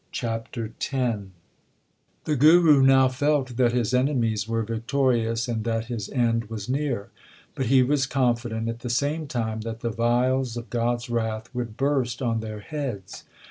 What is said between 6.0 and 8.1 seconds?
end was near, but he was